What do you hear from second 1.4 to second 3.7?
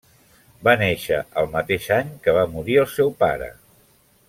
el mateix any que va morir el seu pare.